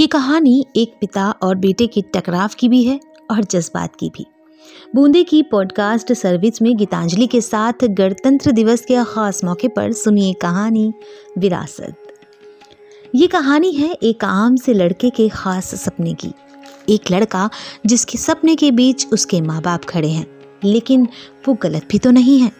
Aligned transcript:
ये 0.00 0.06
कहानी 0.06 0.66
एक 0.76 0.94
पिता 1.00 1.30
और 1.42 1.54
बेटे 1.54 1.86
के 1.86 2.02
टकराव 2.14 2.50
की 2.58 2.68
भी 2.68 2.82
है 2.84 3.00
और 3.30 3.44
जज्बात 3.44 3.96
की 3.96 4.08
भी। 4.08 4.26
बूंदे 4.94 5.24
की 5.24 5.42
पॉडकास्ट 5.42 6.12
सर्विस 6.12 6.62
में 6.62 6.76
गीतांजलि 6.76 7.26
के 7.26 7.40
साथ 7.40 7.84
गणतंत्र 7.84 8.52
दिवस 8.52 8.80
के 8.80 9.04
खास 9.04 9.44
मौके 9.44 9.68
पर 9.68 9.92
सुनिए 9.92 10.32
कहानी 10.32 10.94
विरासत। 11.38 11.94
ये 13.14 13.26
कहानी 13.26 13.72
है 13.72 13.92
एक 13.92 14.24
आम 14.24 14.56
से 14.56 14.74
लड़के 14.74 15.10
के 15.10 15.28
खास 15.28 15.74
सपने 15.74 16.14
की। 16.14 16.32
एक 16.88 17.10
लड़का 17.10 17.50
जिसके 17.86 18.18
सपने 18.18 18.56
के 18.56 18.70
बीच 18.70 19.06
उसके 19.12 19.40
माँ 19.40 19.60
बाप 19.62 19.84
खड़े 19.84 20.08
हैं, 20.08 20.26
लेकिन 20.64 21.08
वो 21.48 21.54
गलत 21.54 21.86
भी 21.90 21.98
तो 21.98 22.10
नहीं 22.10 22.40
है। 22.40 22.52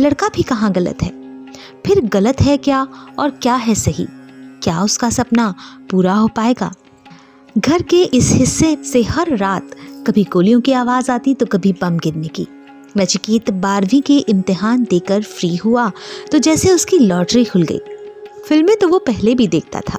लड़का 0.00 0.28
भी 0.28 0.42
कहाँ 0.42 0.72
गलत 0.72 1.02
है? 1.02 1.10
फिर 1.86 2.00
गलत 2.00 2.40
है 2.40 2.56
क्या 2.56 2.86
और 3.18 3.30
क्या 3.30 3.54
है 3.54 3.74
सही? 3.74 4.06
क्या 4.62 4.80
उसका 4.82 5.10
सपना 5.10 5.54
पूरा 5.90 6.14
हो 6.14 6.28
पाएगा? 6.28 6.72
घर 7.58 7.82
के 7.82 8.02
इस 8.04 8.30
हिस्से 8.30 8.76
से 8.84 9.02
हर 9.02 9.36
रात 9.36 9.74
कभी 10.06 10.24
गोलियों 10.24 10.60
की 10.60 10.72
आवाज़ 10.72 11.10
आती 11.10 11.34
तो 11.34 11.46
कभी 11.46 11.72
बम 11.72 11.98
गिरने 11.98 12.28
की। 12.28 12.46
नचिकेत 12.98 13.50
बारहवीं 13.52 14.00
के 14.02 14.18
इम्तिहान 14.18 14.86
देकर 14.90 15.22
फ्री 15.22 15.54
हुआ 15.56 15.90
तो 16.32 16.38
जैसे 16.38 16.72
उसकी 16.72 16.98
लॉटरी 16.98 17.44
खुल 17.44 17.62
गई। 17.62 17.80
फ़िल्में 18.48 18.76
तो 18.76 18.88
वो 18.88 18.98
पहले 18.98 19.34
भी 19.34 19.48
देखता 19.48 19.80
था। 19.80 19.98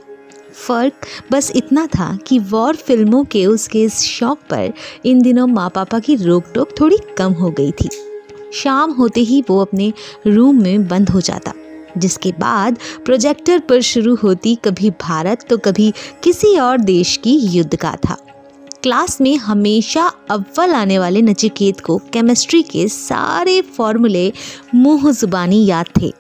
फ़र्क 0.68 1.06
बस 1.32 1.52
इतना 1.56 1.86
था 1.88 2.16
कि 2.28 2.40
वॉर 2.40 2.76
फ़िल्मों 2.76 3.24
के 3.24 3.46
उसके 3.46 3.84
इस 3.84 4.00
शौक 4.00 4.40
पर 4.50 4.74
इन 5.06 5.22
दिनों 5.22 5.48
माँ 5.48 5.70
पापा 5.70 6.00
की 6.00 6.16
रोक 6.16 6.52
टोक 6.56 6.70
थोड़ी 6.80 6.98
कम 7.18 7.34
हो 7.34 7.50
गई 7.52 7.72
थी। 7.72 7.90
शाम 8.54 8.92
होते 8.92 9.22
ही 9.22 9.44
वो 9.50 9.60
अपने 9.62 9.92
रूम 10.28 10.62
में 10.64 10.88
बंद 10.88 11.10
हो 11.10 11.22
जाता। 11.22 11.54
जिसके 11.98 12.32
बाद 12.32 12.78
प्रोजेक्टर 13.06 13.60
पर 13.60 13.82
शुरू 13.82 14.16
होती 14.16 14.56
कभी 14.56 14.90
भारत 14.90 15.46
तो 15.50 15.58
कभी 15.58 15.94
किसी 16.24 16.58
और 16.60 16.78
देश 16.78 17.18
की 17.18 17.36
युद्ध 17.36 17.76
का 17.76 17.96
था 18.10 18.18
क्लास 18.84 19.22
में 19.22 19.36
हमेशा 19.38 20.12
अव्वल 20.30 20.74
आने 20.74 21.00
वाले 21.00 21.22
नचिकेत 21.22 21.80
को 21.80 21.98
केमिस्ट्री 22.14 22.62
के 22.64 22.88
सारे 22.88 23.62
फॉर्मूले 23.62 24.32
मुँह 24.76 25.12
जुबानी 25.12 25.66
याद 25.66 25.86
थे। 26.02 26.12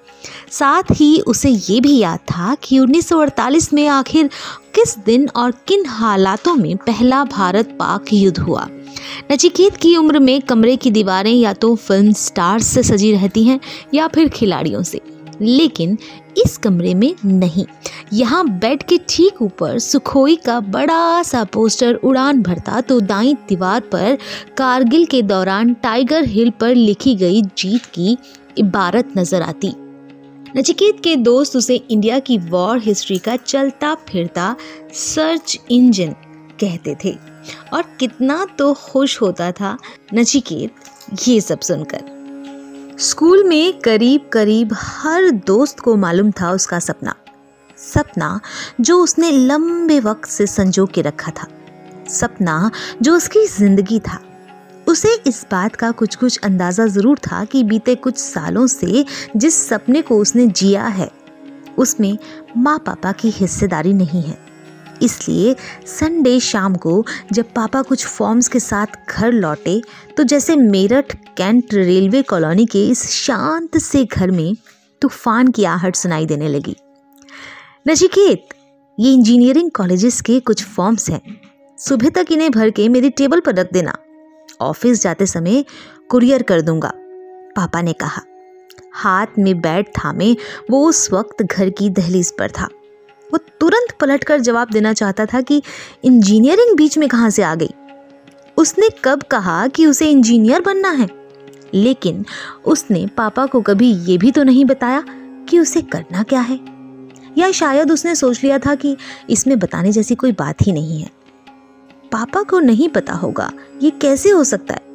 साथ 0.51 0.83
ही 0.91 1.19
उसे 1.19 1.49
ये 1.49 1.81
भी 1.81 1.97
याद 1.97 2.19
था 2.19 2.55
कि 2.55 2.79
1948 2.79 3.71
में 3.73 3.87
आखिर 3.87 4.29
किस 4.75 4.97
दिन 4.99 5.29
और 5.35 5.51
किन 5.67 5.85
हालातों 5.85 6.55
में 6.55 6.75
पहला 6.77 7.23
भारत 7.23 7.75
पाक 7.79 8.13
युद्ध 8.13 8.39
हुआ। 8.39 8.67
नचिकेत 9.31 9.77
की 9.77 9.95
उम्र 9.97 10.19
में 10.19 10.41
कमरे 10.41 10.75
की 10.75 10.91
दीवारें 10.91 11.33
या 11.33 11.53
तो 11.53 11.75
फ़िल्म 11.75 12.13
स्टार्स 12.13 12.67
से 12.67 12.83
सजी 12.83 13.11
रहती 13.11 13.43
हैं 13.43 13.59
या 13.93 14.07
फिर 14.07 14.29
खिलाड़ियों 14.29 14.83
से। 14.83 15.01
लेकिन 15.41 15.97
इस 16.37 16.57
कमरे 16.57 16.93
में 16.93 17.13
नहीं। 17.25 17.65
यहाँ 18.13 18.43
बेड 18.49 18.83
के 18.83 18.97
ठीक 19.09 19.41
ऊपर 19.41 19.77
सुखोई 19.79 20.35
का 20.35 20.59
बड़ा 20.59 21.23
सा 21.23 21.43
पोस्टर 21.43 21.95
उड़ान 21.95 22.41
भरता 22.43 22.81
तो 22.81 22.99
दाई 23.01 23.33
दीवार 23.49 23.81
पर 23.91 24.17
कारगिल 24.57 25.05
के 25.05 25.21
दौरान 25.23 25.73
टाइगर 25.73 26.25
हिल 26.25 26.49
पर 26.51 26.75
लिखी 26.75 27.15
गई 27.15 27.41
जीत 27.57 27.85
की 27.95 28.17
इबारत 28.57 29.13
नज़र 29.17 29.41
आती। 29.41 29.73
नचिकेत 30.57 30.99
के 31.03 31.15
दोस्त 31.15 31.55
उसे 31.55 31.75
इंडिया 31.75 32.19
की 32.19 32.37
वॉर 32.39 32.79
हिस्ट्री 32.79 33.17
का 33.17 33.35
चलता 33.35 33.93
फिरता 34.09 34.55
सर्च 34.95 35.59
इंजन 35.71 36.15
कहते 36.61 36.95
थे। 37.03 37.15
और 37.73 37.83
कितना 37.99 38.45
तो 38.57 38.73
खुश 38.75 39.21
होता 39.21 39.51
था 39.51 39.77
नचिकेत 40.13 41.27
ये 41.27 41.39
सब 41.41 41.59
सुनकर। 41.59 42.16
स्कूल 42.97 43.43
में 43.43 43.79
करीब 43.79 44.21
करीब 44.33 44.69
हर 44.73 45.29
दोस्त 45.47 45.79
को 45.79 45.95
मालूम 45.95 46.31
था 46.31 46.51
उसका 46.51 46.79
सपना। 46.79 47.13
सपना 47.77 48.39
जो 48.81 48.97
उसने 48.99 49.29
लंबे 49.31 49.99
वक्त 49.99 50.29
से 50.29 50.47
संजो 50.47 50.85
के 50.85 51.01
रखा 51.01 51.31
था। 51.31 51.47
सपना 52.09 52.71
जो 53.01 53.15
उसकी 53.15 53.45
ज़िंदगी 53.47 53.99
था। 53.99 54.19
उसे 54.87 55.13
इस 55.27 55.45
बात 55.51 55.75
का 55.75 55.91
कुछ 55.91 56.15
कुछ 56.15 56.39
अंदाज़ा 56.39 56.85
ज़रूर 56.87 57.19
था 57.21 57.43
कि 57.45 57.63
बीते 57.63 57.95
कुछ 57.97 58.17
सालों 58.17 58.65
से 58.67 59.05
जिस 59.35 59.67
सपने 59.67 60.01
को 60.01 60.17
उसने 60.17 60.47
जिया 60.47 60.85
है, 60.87 61.09
उसमें 61.77 62.17
माँ 62.57 62.77
पापा 62.79 63.11
की 63.11 63.29
हिस्सेदारी 63.29 63.93
नहीं 63.93 64.23
है। 64.23 64.37
इसलिए 65.01 65.55
संडे 65.87 66.39
शाम 66.39 66.75
को 66.75 67.03
जब 67.33 67.51
पापा 67.53 67.81
कुछ 67.81 68.05
फॉर्म्स 68.05 68.47
के 68.47 68.59
साथ 68.59 69.09
घर 69.09 69.31
लौटे 69.31 69.81
तो 70.17 70.23
जैसे 70.23 70.55
मेरठ 70.55 71.15
कैंट 71.37 71.73
रेलवे 71.73 72.21
कॉलोनी 72.21 72.65
के 72.65 72.87
इस 72.87 73.09
शांत 73.11 73.77
से 73.77 74.03
घर 74.05 74.31
में 74.31 74.55
तूफ़ान 75.01 75.47
की 75.47 75.63
आहट 75.65 75.95
सुनाई 75.95 76.25
देने 76.25 76.47
लगी। 76.47 76.75
नचिकेत, 77.87 78.47
ये 78.97 79.11
इंजीनियरिंग 79.13 79.71
कॉलेजेस 79.71 80.21
के 80.21 80.39
कुछ 80.39 80.63
फॉर्म्स 80.65 81.09
हैं। 81.09 81.21
सुबह 81.77 82.09
तक 82.09 82.31
इन्हें 82.31 82.49
भर 82.51 82.69
के 82.69 82.87
मेरी 82.89 83.09
टेबल 83.09 83.39
पर 83.39 83.55
रख 83.55 83.73
देना। 83.73 83.97
ऑफ़िस 84.61 85.01
जाते 85.03 85.25
समय 85.25 85.63
कुरियर 86.09 86.43
कर 86.43 86.61
दूँगा, 86.61 86.91
पापा 87.55 87.81
ने 87.81 87.93
कहा। 87.93 88.21
हाथ 88.93 89.37
में 89.39 89.59
बैट 89.61 89.91
थामे, 89.95 90.35
वो 90.71 90.87
उस 90.87 91.11
वक्त 91.13 91.43
घर 91.43 91.69
की 91.69 91.89
दहलीज 91.89 92.31
पर 92.31 92.51
था। 92.51 92.67
वो 93.29 93.37
तुरंत 93.59 93.91
पलटकर 93.99 94.39
जवाब 94.39 94.71
देना 94.71 94.93
चाहता 94.93 95.25
था 95.25 95.41
कि 95.41 95.61
इंजीनियरिंग 96.05 96.75
बीच 96.77 96.97
में 96.97 97.07
कहाँ 97.09 97.29
से 97.29 97.43
आ 97.43 97.53
गई। 97.55 97.69
उसने 98.57 98.89
कब 99.03 99.23
कहा 99.23 99.67
कि 99.67 99.85
उसे 99.85 100.09
इंजीनियर 100.11 100.61
बनना 100.61 100.89
है, 100.91 101.09
लेकिन 101.73 102.25
उसने 102.65 103.05
पापा 103.07 103.45
को 103.45 103.61
कभी 103.61 103.91
ये 104.05 104.17
भी 104.17 104.31
तो 104.31 104.43
नहीं 104.43 104.65
बताया 104.65 105.03
कि 105.49 105.59
उसे 105.59 105.81
करना 105.83 106.23
क्या 106.23 106.41
है। 106.41 106.59
या 107.37 107.51
शायद 107.51 107.91
उसने 107.91 108.15
सोच 108.15 108.43
लिया 108.43 108.57
था 108.59 108.75
कि 108.75 108.95
इसमें 109.29 109.57
बताने 109.59 109.91
जैसी 109.91 110.15
कोई 110.15 110.31
बात 110.31 110.61
ही 110.61 110.71
नहीं 110.71 111.01
है। 111.01 111.09
पापा 112.11 112.41
को 112.43 112.59
नहीं 112.59 112.89
पता 112.89 113.13
होगा 113.13 113.51
ये 113.83 113.89
कैसे 114.01 114.29
हो 114.29 114.43
सकता 114.43 114.73
है। 114.73 114.85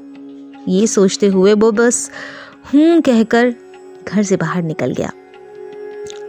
ये 0.69 0.87
सोचते 0.87 1.27
हुए 1.27 1.53
वो 1.55 1.71
बस 1.73 2.11
हूँ 2.75 3.01
कहकर 3.01 3.55
घर 4.05 4.23
से 4.23 4.37
बाहर 4.37 4.63
निकल 4.63 4.93
गया। 4.93 5.11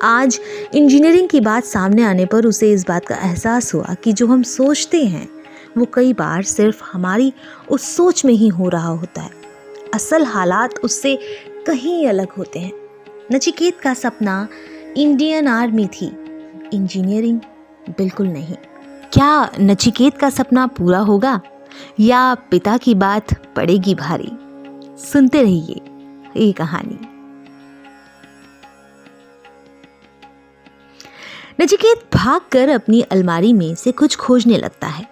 आज 0.04 0.40
इंजीनियरिंग 0.76 1.30
की 1.30 1.40
बात 1.40 1.64
सामने 1.64 2.04
आने 2.04 2.26
पर 2.26 2.46
उसे 2.46 2.72
इस 2.72 2.88
बात 2.88 3.06
का 3.06 3.16
एहसास 3.16 3.74
हुआ 3.74 3.94
कि 3.94 4.14
जो 4.14 4.28
हम 4.28 4.44
सोचते 4.44 5.06
हैं, 5.06 5.30
वो 5.78 5.88
कई 5.94 6.14
बार 6.14 6.44
सिर्फ़ 6.44 6.84
हमारी 6.94 7.34
उस 7.70 7.96
सोच 7.96 8.26
में 8.26 8.34
ही 8.34 8.48
हो 8.48 8.70
रहा 8.70 8.88
होता 8.88 9.22
है। 9.22 9.30
असल 9.94 10.24
हालात 10.24 10.74
उससे 10.84 11.20
कहीं 11.68 12.08
अलग 12.08 12.28
होते 12.30 12.60
हैं। 12.60 12.72
नचिकेत 13.32 13.80
का 13.80 13.94
सपना 13.94 14.48
इंडियन 14.98 15.48
आर्मी 15.48 15.88
थी। 15.88 16.06
इंजीनियरिंग 16.74 17.40
बिल्कुल 17.90 18.28
नहीं। 18.28 18.56
क्या 19.14 19.52
नचिकेत 19.60 20.18
का 20.18 20.30
सपना 20.30 20.68
पूरा 20.68 21.00
होगा? 21.00 21.42
या 22.00 22.36
पिता 22.36 22.78
की 22.78 22.96
बात 22.96 23.56
पड़ेगी 23.56 23.96
भारी? 23.96 24.32
सुनते 25.06 25.42
रहिए 25.42 25.82
ये 26.38 26.52
कहानी। 26.52 27.13
नचिकेत 31.62 32.16
भागकर 32.16 32.70
अपनी 32.70 33.02
अलमारी 33.02 33.54
में 33.54 33.76
से 33.76 33.92
कुछ 33.92 34.16
खोजने 34.16 34.58
लगता 34.58 34.88
है। 34.88 35.08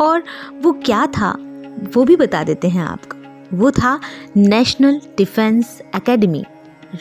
और 0.00 0.22
वो 0.62 0.72
क्या 0.72 1.06
था, 1.06 1.36
वो 1.94 2.04
भी 2.04 2.16
बता 2.16 2.44
देते 2.44 2.68
हैं 2.68 2.84
आपको। 2.84 3.16
वो 3.56 3.70
था 3.70 4.00
नेशनल 4.36 5.00
डिफेंस 5.16 5.82
एकेडमी, 5.96 6.44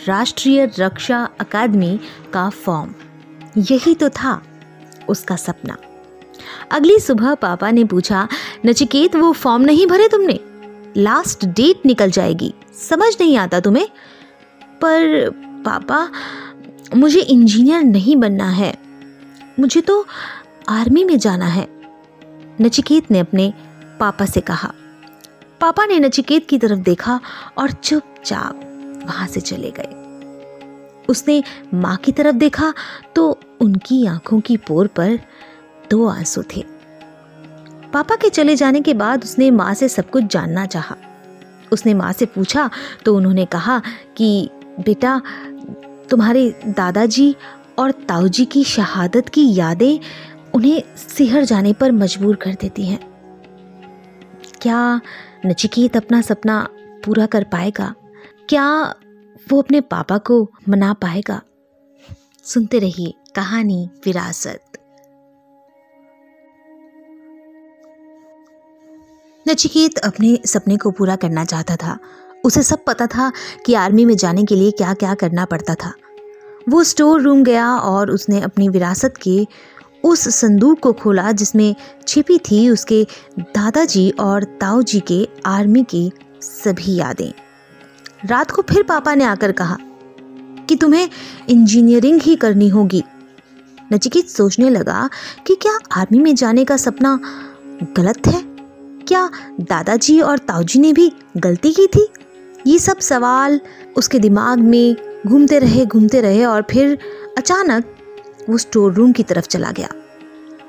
राष्ट्रीय 0.05 0.71
रक्षा 0.79 1.29
अकादमी 1.39 1.99
का 2.33 2.49
फॉर्म। 2.49 2.93
यही 3.57 3.95
तो 3.95 4.09
था 4.09 4.43
उसका 5.09 5.35
सपना। 5.35 5.77
अगली 6.71 6.99
सुबह 6.99 7.33
पापा 7.33 7.71
ने 7.71 7.83
पूछा, 7.83 8.27
नचिकेत, 8.65 9.15
वो 9.15 9.31
फॉर्म 9.31 9.61
नहीं 9.61 9.87
भरे 9.87 10.07
तुमने? 10.07 10.39
लास्ट 10.97 11.45
डेट 11.45 11.85
निकल 11.85 12.11
जाएगी। 12.11 12.53
समझ 12.89 13.17
नहीं 13.19 13.37
आता 13.37 13.59
तुम्हें? 13.59 13.89
पर 14.63 15.29
पापा 15.65 16.09
मुझे 16.95 17.19
इंजीनियर 17.19 17.81
नहीं 17.81 18.15
बनना 18.15 18.49
है। 18.49 18.77
मुझे 19.59 19.81
तो 19.81 20.05
आर्मी 20.69 21.03
में 21.03 21.17
जाना 21.17 21.45
है। 21.45 21.67
नचिकेत 22.61 23.11
ने 23.11 23.19
अपने 23.19 23.53
पापा 23.99 24.25
से 24.25 24.41
कहा। 24.41 24.73
पापा 25.61 25.85
ने 25.85 25.99
नचिकेत 25.99 26.47
की 26.49 26.57
तरफ़ 26.57 26.79
देखा 26.79 27.19
और 27.57 27.71
चुपचाप 27.71 28.59
वहाँ 29.05 29.27
से 29.27 29.41
चले 29.41 29.73
गए। 29.79 29.97
उसने 31.09 31.43
माँ 31.73 31.97
की 31.97 32.11
तरफ़ 32.11 32.35
देखा 32.35 32.73
तो 33.15 33.39
उनकी 33.61 34.05
आँखों 34.05 34.39
की 34.39 34.57
पोर 34.57 34.87
पर 34.87 35.19
दो 35.91 36.07
आँसू 36.07 36.43
थे। 36.55 36.65
पापा 37.93 38.15
के 38.15 38.29
चले 38.29 38.55
जाने 38.55 38.81
के 38.81 38.93
बाद 38.93 39.23
उसने 39.23 39.51
माँ 39.51 39.73
से 39.73 39.89
सब 39.89 40.09
कुछ 40.09 40.23
जानना 40.23 40.65
चाहा। 40.65 40.95
उसने 41.71 41.93
माँ 41.93 42.13
से 42.13 42.25
पूछा 42.25 42.69
तो 43.05 43.15
उन्होंने 43.15 43.45
कहा 43.45 43.81
कि, 44.17 44.49
बेटा 44.79 45.21
तुम्हारे 46.11 46.59
दादाजी 46.67 47.35
और 47.79 47.91
ताऊजी 47.91 48.45
की 48.45 48.63
शहादत 48.63 49.29
की 49.29 49.55
यादें 49.55 49.99
उन्हें 50.53 50.83
सिहर 50.95 51.43
जाने 51.43 51.73
पर 51.73 51.91
मजबूर 51.91 52.35
कर 52.35 52.53
देती 52.53 52.85
हैं। 52.85 53.11
क्या 54.61 55.01
नचिकेत 55.45 55.97
अपना 55.97 56.21
सपना 56.21 56.69
पूरा 57.05 57.25
कर 57.25 57.43
पाएगा? 57.43 57.95
क्या 58.49 58.95
वो 59.51 59.61
अपने 59.61 59.81
पापा 59.81 60.17
को 60.17 60.51
मना 60.69 60.93
पाएगा? 60.93 61.41
सुनते 62.43 62.79
रहिए 62.79 63.13
कहानी 63.35 63.89
विरासत। 64.05 64.63
नचिकेत 69.47 69.97
अपने 69.97 70.39
सपने 70.45 70.77
को 70.77 70.91
पूरा 70.91 71.15
करना 71.15 71.45
चाहता 71.45 71.75
था। 71.75 71.99
उसे 72.43 72.63
सब 72.63 72.83
पता 72.87 73.07
था 73.07 73.31
कि 73.65 73.73
आर्मी 73.73 74.05
में 74.05 74.17
जाने 74.17 74.45
के 74.45 74.55
लिए 74.55 74.71
क्या 74.71 74.93
क्या 74.93 75.13
करना 75.13 75.45
पड़ता 75.45 75.75
था। 75.75 75.93
वो 76.69 76.83
स्टोर 76.83 77.21
रूम 77.21 77.43
गया 77.43 77.75
और 77.75 78.11
उसने 78.11 78.41
अपनी 78.41 78.69
विरासत 78.69 79.13
के 79.21 79.47
उस 80.03 80.35
संदूक 80.35 80.79
को 80.79 80.93
खोला 80.93 81.31
जिसमें 81.31 81.75
छिपी 82.07 82.37
थी 82.37 82.69
उसके 82.69 83.07
दादाजी 83.39 84.09
और 84.09 84.43
ताऊ 84.43 84.81
जी 84.81 84.99
के 84.99 85.27
आर्मी 85.45 85.83
की 85.83 86.11
सभी 86.41 86.95
यादें। 86.95 87.33
रात 88.25 88.51
को 88.51 88.61
फिर 88.61 88.83
पापा 88.83 89.15
ने 89.15 89.23
आकर 89.23 89.51
कहा 89.51 89.77
कि 90.69 90.75
तुम्हें 90.75 91.09
इंजीनियरिंग 91.49 92.21
ही 92.21 92.35
करनी 92.35 92.69
होगी। 92.69 93.03
नचिकेत 93.93 94.29
सोचने 94.29 94.69
लगा 94.69 95.09
कि 95.47 95.55
क्या 95.55 95.77
आर्मी 95.91 96.19
में 96.19 96.35
जाने 96.35 96.65
का 96.65 96.77
सपना 96.77 97.19
गलत 97.97 98.27
है? 98.27 98.41
क्या 99.07 99.29
दादाजी 99.61 100.21
और 100.21 100.37
ताऊजी 100.37 100.79
ने 100.79 100.93
भी 100.93 101.13
गलती 101.37 101.71
की 101.71 101.87
थी? 101.87 102.07
ये 102.67 102.79
सब 102.79 102.99
सवाल 102.99 103.59
उसके 103.97 104.19
दिमाग 104.19 104.59
में 104.59 104.95
घूमते 105.27 105.59
रहे 105.59 105.85
घूमते 105.85 106.21
रहे 106.21 106.45
और 106.45 106.65
फिर 106.71 106.97
अचानक 107.37 107.85
वो 108.49 108.57
स्टोर 108.57 108.93
रूम 108.93 109.11
की 109.11 109.23
तरफ़ 109.23 109.47
चला 109.47 109.71
गया। 109.71 109.89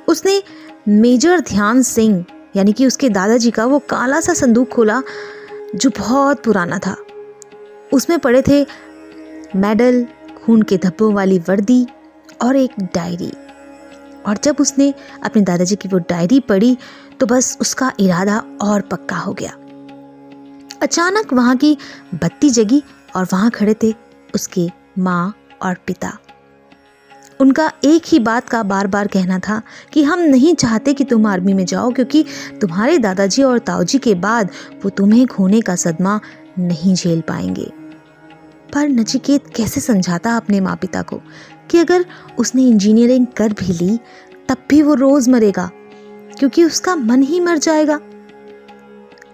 उसने 0.09 0.43
मेजर 0.89 1.41
ध्यान 1.41 1.83
सिंह, 1.83 2.25
यानी 2.57 2.73
कि 2.73 2.87
उसके 2.87 3.09
दादाजी 3.09 3.51
का 3.51 3.65
वो 3.65 3.79
काला 3.79 4.21
सा 4.21 4.35
संदूक 4.35 4.69
खोला, 4.69 5.03
जो 5.75 5.91
बहुत 5.99 6.43
पुराना 6.45 6.79
था। 6.79 6.97
उसमें 7.93 8.19
पड़े 8.19 8.43
थे 8.49 8.67
मेडल, 9.57 10.07
खून 10.45 10.63
के 10.63 10.77
धब्बों 10.77 11.15
वाली 11.15 11.39
वर्दी 11.39 11.87
और 12.43 12.57
एक 12.57 12.71
डायरी। 12.81 13.33
और 14.27 14.39
जब 14.45 14.57
उसने 14.61 14.95
अपने 15.23 15.43
दादाजी 15.43 15.77
की 15.77 15.89
वो 15.89 15.99
डायरी 15.99 16.41
पढ़ी 16.41 16.79
तो 17.21 17.27
बस 17.27 17.59
उसका 17.61 17.93
इरादा 18.01 18.45
और 18.63 18.81
पक्का 18.81 19.17
हो 19.17 19.33
गया। 19.33 19.57
अचानक 20.83 21.33
वहाँ 21.33 21.57
की 21.57 21.77
बत्ती 22.15 22.51
जगी 22.51 22.83
और 23.17 23.27
वहाँ 23.33 23.51
खड़े 23.51 23.75
थे 23.83 23.95
उसके 24.35 24.69
माँ 24.99 25.35
और 25.63 25.77
पिता। 25.87 26.19
उनका 27.41 27.71
एक 27.85 28.03
ही 28.07 28.19
बात 28.19 28.49
का 28.49 28.63
बार 28.63 28.87
बार 28.87 29.07
कहना 29.07 29.39
था 29.39 29.61
कि 29.93 30.03
हम 30.03 30.21
नहीं 30.21 30.55
चाहते 30.55 30.95
कि 30.95 31.05
तुम 31.05 31.27
आर्मी 31.27 31.55
में 31.55 31.65
जाओ 31.65 31.91
क्योंकि 31.91 32.25
तुम्हारे 32.61 32.99
दादाजी 32.99 33.43
और 33.43 33.59
ताऊजी 33.59 33.99
के 33.99 34.15
बाद 34.15 34.51
वो 34.85 34.91
तुम्हें 34.91 35.27
खोने 35.27 35.61
का 35.61 35.77
सदमा 35.77 36.21
नहीं 36.59 36.95
झेल 36.95 37.21
पाएँगे। 37.21 37.71
पर 38.75 38.89
नचिकेत 38.89 39.47
कैसे 39.57 39.81
समझाता 39.81 40.37
अपने 40.37 40.61
माँ 40.61 40.77
पिता 40.77 41.03
को 41.03 41.21
कि 41.71 41.79
अगर 41.79 42.05
उसने 42.39 42.63
इंजीनियरिंग 42.63 43.27
कर 43.27 43.53
भी 43.53 43.73
ली, 43.73 43.99
तब 44.49 44.57
भी 44.71 44.83
वो 44.83 44.95
रोज 44.95 45.29
मरेगा, 45.29 45.71
क्योंकि 46.39 46.65
उसका 46.65 46.97
मन 46.97 47.23
ही 47.23 47.41
मर 47.41 47.59
जाएगा। 47.59 48.01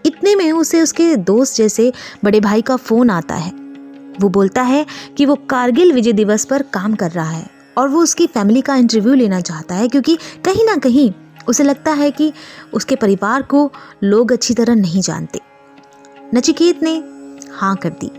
इतने 0.09 0.35
में 0.35 0.53
उसे 0.53 0.83
उसके 0.83 1.17
दोस्त 1.17 1.57
जैसे 1.57 1.93
बड़े 2.25 2.41
भाई 2.41 2.63
का 2.63 2.77
फ़ोन 2.77 3.11
आता 3.11 3.35
है। 3.35 3.51
वो 4.21 4.29
बोलता 4.29 4.63
है 4.63 4.87
कि 5.17 5.27
वो 5.27 5.35
कारगिल 5.35 5.93
विजय 5.93 6.13
दिवस 6.13 6.45
पर 6.45 6.63
काम 6.63 6.95
कर 6.95 7.11
रहा 7.11 7.31
है 7.31 7.47
और 7.79 7.89
वो 7.89 8.03
उसकी 8.03 8.27
फैमिली 8.27 8.61
का 8.61 8.77
इंटरव्यू 8.77 9.15
लेना 9.15 9.41
चाहता 9.41 9.75
है 9.75 9.89
क्योंकि 9.89 10.17
कहीं 10.45 10.65
ना 10.65 10.77
कहीं 10.77 11.13
उसे 11.49 11.65
लगता 11.65 11.93
है 11.93 12.11
कि 12.11 12.33
उसके 12.75 12.97
परिवार 12.97 13.43
को 13.43 13.71
लोग 14.05 14.33
अच्छी 14.33 14.55
तरह 14.55 14.75
नहीं 14.75 15.01
जानते। 15.01 15.41
नचिकेत 16.35 16.83
ने 16.83 17.03
हाँ 17.53 17.77
कर 17.77 17.91
दी। 17.91 18.11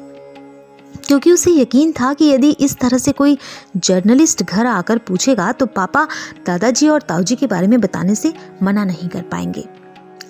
क्योंकि 1.08 1.32
उसे 1.32 1.52
यकीन 1.52 1.92
था 1.92 2.14
कि 2.14 2.26
यदि 2.26 2.50
इस 2.52 2.78
तरह 2.78 2.98
से 2.98 3.12
कोई 3.12 3.38
जर्नलिस्ट 3.78 4.44
घर 4.44 4.66
आकर 4.66 4.98
पूछेगा 4.98 5.52
तो 5.52 5.66
पापा 5.66 6.08
दादाजी 6.48 6.88
और 6.90 7.02
ताऊजी 7.02 7.36
के 7.36 7.48
बारे 7.48 7.68
में 7.68 7.80
बताने 7.82 8.16
से 8.16 8.34
मना 8.64 8.86
नहीं 8.86 9.10
कर 9.10 9.22
पाएँगे। 9.22 9.66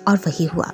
और 0.08 0.16
वही 0.16 0.44
हुआ। 0.44 0.72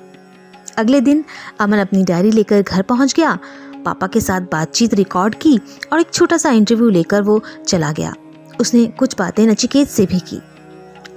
अगले 0.77 1.01
दिन 1.01 1.23
अमन 1.59 1.77
अपनी 1.77 2.03
डायरी 2.03 2.31
लेकर 2.31 2.61
घर 2.61 2.81
पहुँच 2.81 3.13
गया। 3.13 3.37
पापा 3.85 4.07
के 4.07 4.21
साथ 4.21 4.41
बातचीत 4.41 4.93
रिकॉर्ड 4.93 5.35
की 5.35 5.59
और 5.93 5.99
एक 5.99 6.11
छोटा 6.13 6.37
सा 6.37 6.49
इंटरव्यू 6.49 6.89
लेकर 6.89 7.21
वो 7.21 7.41
चला 7.67 7.91
गया। 7.91 8.13
उसने 8.61 8.85
कुछ 8.85 9.15
बातें 9.19 9.47
नचिकेत 9.47 9.87
से 9.87 10.05
भी 10.05 10.19
की। 10.19 10.41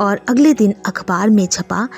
और 0.00 0.20
अगले 0.28 0.54
दिन 0.54 0.74
अखबार 0.86 1.30
में 1.30 1.46
छपा 1.46 1.88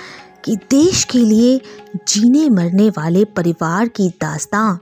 कि 0.44 0.56
देश 0.56 1.04
के 1.04 1.18
लिए 1.18 1.60
जीने 2.08 2.48
मरने 2.48 2.90
वाले 2.90 3.24
परिवार 3.24 3.88
की 3.88 4.08
दास्तां 4.08 4.76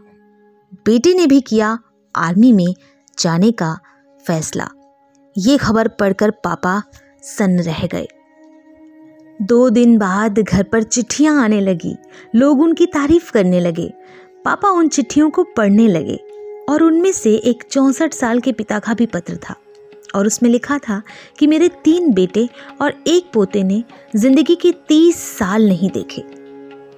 बेटे 0.87 1.15
ने 1.15 1.27
भी 1.27 1.41
किया 1.41 1.79
आर्मी 2.17 2.53
में 2.53 2.75
जाने 3.19 3.53
का 3.53 3.79
फैसला। 4.27 4.69
ये 5.39 5.59
खबर 5.59 5.89
पढ़कर 5.89 6.31
पापा 6.31 6.83
सन्न 7.23 7.61
रह 7.61 7.87
गए। 7.87 8.09
दो 9.41 9.69
दिन 9.71 9.97
बाद 9.99 10.39
घर 10.39 10.63
पर 10.63 10.83
चिट्ठियाँ 10.83 11.43
आने 11.43 11.61
लगी। 11.61 11.97
लोग 12.35 12.61
उनकी 12.61 12.87
तारीफ़ 12.87 13.31
करने 13.33 13.61
लगे। 13.61 13.93
पापा 14.45 14.71
उन 14.71 14.89
चिट्ठियों 14.89 15.29
को 15.31 15.43
पढ़ने 15.57 15.87
लगे 15.89 16.17
और 16.69 16.83
उनमें 16.83 17.11
से 17.13 17.35
एक 17.35 17.63
चौंसठ 17.71 18.15
साल 18.15 18.41
के 18.41 18.53
पिता 18.53 18.79
का 18.79 18.95
भी 18.95 19.07
पत्र 19.07 19.37
था 19.39 19.55
और 20.15 20.27
उसमें 20.27 20.49
लिखा 20.51 20.79
था 20.79 21.01
कि 21.39 21.47
मेरे 21.47 21.69
तीन 21.85 22.13
बेटे 22.13 22.49
और 22.83 22.95
एक 23.07 23.31
पोते 23.35 23.63
ने 23.63 23.83
ज़िंदगी 24.17 24.55
के 24.57 24.73
तीस 24.89 25.23
साल 25.39 25.69
नहीं 25.69 25.91
देखे। 25.91 26.23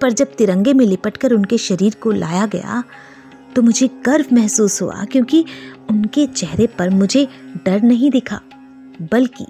पर 0.00 0.12
जब 0.12 0.34
तिरंगे 0.34 0.74
में 0.74 0.84
लिपटकर 0.86 1.32
उनके 1.32 1.58
शरीर 1.58 1.94
को 1.94 2.10
लाया 2.12 2.46
गया 2.46 2.82
तो 3.56 3.62
मुझे 3.62 3.88
गर्व 4.06 4.34
महसूस 4.34 4.80
हुआ 4.82 5.04
क्योंकि 5.04 5.44
उनके 5.90 6.26
चेहरे 6.26 6.66
पर 6.78 6.90
मुझे 6.90 7.26
डर 7.66 7.82
नहीं 7.82 8.10
दिखा, 8.10 8.40
बल्कि 9.12 9.46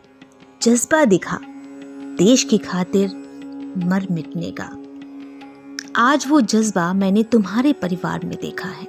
जज्बा 0.62 1.05
दिखा। 1.05 1.39
देश 2.12 2.44
की 2.44 2.59
खातिर 2.59 3.09
मर 3.85 4.06
मिटने 4.11 4.55
का। 4.61 4.76
आज 5.97 6.25
वो 6.29 6.41
जज्बा 6.41 6.93
मैंने 6.93 7.23
तुम्हारे 7.23 7.73
परिवार 7.73 8.20
में 8.25 8.38
देखा 8.43 8.69
है। 8.69 8.87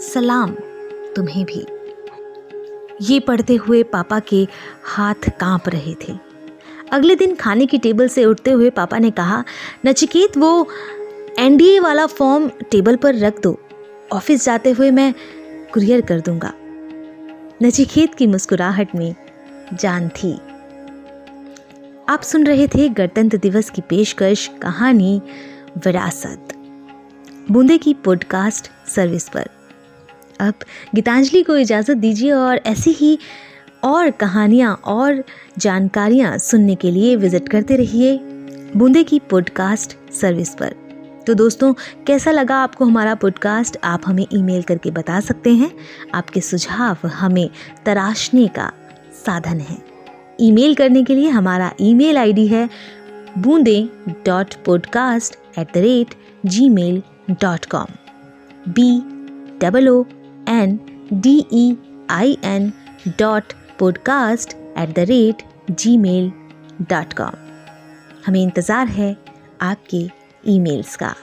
सलाम 0.00 0.50
तुम्हें 1.16 1.44
भी। 1.44 1.66
ये 3.02 3.20
पढ़ते 3.20 3.54
हुए 3.54 3.82
पापा 3.82 4.18
के 4.18 4.48
हाथ 4.84 5.28
काँप 5.40 5.68
रहे 5.68 5.94
थे। 5.94 6.18
अगले 6.92 7.16
दिन 7.16 7.34
खाने 7.34 7.66
की 7.66 7.78
टेबल 7.78 8.08
से 8.08 8.24
उठते 8.24 8.50
हुए 8.50 8.70
पापा 8.70 8.98
ने 8.98 9.10
कहा, 9.10 9.44
नचिकेत, 9.86 10.38
वो 10.38 10.68
एनडीए 11.38 11.80
वाला 11.80 12.06
फॉर्म 12.06 12.48
टेबल 12.48 12.96
पर 12.96 13.14
रख 13.14 13.42
दो। 13.42 13.58
ऑफ़िस 14.12 14.44
जाते 14.44 14.70
हुए 14.70 14.90
मैं 14.90 15.14
कुरियर 15.74 16.00
कर 16.00 16.20
दूँगा। 16.20 16.52
नचिकेत 17.62 18.14
की 18.14 18.26
मुस्कुराहट 18.26 18.94
में 18.94 19.14
जान 19.74 20.08
थी। 20.08 20.38
आप 22.08 22.22
सुन 22.22 22.46
रहे 22.46 22.66
थे 22.66 22.88
गणतंत्र 22.88 23.38
दिवस 23.38 23.68
की 23.70 23.80
पेशकश 23.80 24.46
कहानी 24.62 25.20
विरासत। 25.84 26.52
बूंदे 27.50 27.78
की 27.78 27.92
पॉडकास्ट 27.94 28.70
सर्विस 28.88 29.28
पर। 29.28 29.48
अब 30.40 30.54
गीतांजलि 30.94 31.42
को 31.42 31.56
इजाज़त 31.56 31.96
दीजिए 31.96 32.30
और 32.32 32.56
ऐसी 32.56 32.90
ही 32.90 33.18
और 33.84 34.10
कहानियाँ 34.10 34.74
और 34.84 35.22
जानकारियाँ 35.58 36.38
सुनने 36.38 36.74
के 36.74 36.90
लिए 36.90 37.16
विज़िट 37.16 37.48
करते 37.48 37.76
रहिए 37.76 38.16
बूंदे 38.76 39.02
की 39.04 39.18
पॉडकास्ट 39.18 39.96
सर्विस 40.12 40.54
पर। 40.54 40.74
तो 41.26 41.34
दोस्तों, 41.34 41.72
कैसा 42.06 42.30
लगा 42.30 42.56
आपको 42.56 42.84
हमारा 42.84 43.14
पॉडकास्ट 43.14 43.76
आप 43.84 44.02
हमें 44.06 44.26
ईमेल 44.34 44.62
करके 44.62 44.90
बता 44.90 45.20
सकते 45.20 45.50
हैं। 45.50 45.70
आपके 46.14 46.40
सुझाव 46.40 47.06
हमें 47.06 47.48
तराशने 47.86 48.46
का 48.48 48.72
साधन 49.26 49.60
है। 49.60 49.97
ईमेल 50.40 50.74
करने 50.74 51.02
के 51.04 51.14
लिए 51.14 51.28
हमारा 51.28 51.72
ईमेल 51.80 52.16
आईडी 52.16 52.46
है 52.46 52.68
Boondein 53.38 53.88
dot 54.26 54.54
podcast 54.54 55.36
at 55.58 55.66
the 55.74 55.78
rate 55.78 56.14
gmail 56.68 57.02
dot 57.30 57.66
com 57.66 57.86
B 58.68 58.90
double 59.62 59.88
O 59.88 60.04
N 60.48 60.78
D 61.12 61.44
E 61.52 61.76
I 62.10 62.36
N 62.44 62.72
dot 63.08 63.52
podcast 63.78 64.54
at 64.78 64.94
the 64.96 64.98
rate 64.98 65.42
gmail 65.96 66.32
dot 66.80 67.12
com 67.12 67.32
हमें 68.26 68.42
इंतज़ार 68.42 68.86
है 68.86 69.16
आपके 69.60 70.08
ईमेल्स 70.46 70.96
का। 70.96 71.14